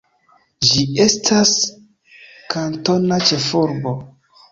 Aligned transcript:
Ĝi 0.67 0.85
estas 1.03 1.51
kantona 2.55 3.21
ĉefurbo. 3.27 3.93